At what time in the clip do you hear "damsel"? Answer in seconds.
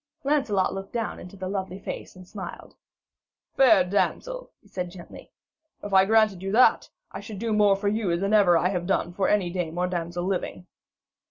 3.83-4.49, 9.85-10.23